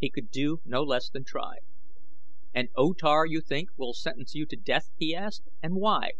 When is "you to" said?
4.34-4.56